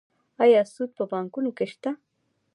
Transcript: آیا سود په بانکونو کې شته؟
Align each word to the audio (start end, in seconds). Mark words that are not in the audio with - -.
آیا 0.43 0.61
سود 0.73 0.89
په 0.97 1.03
بانکونو 1.11 1.49
کې 1.57 1.65
شته؟ 1.71 1.91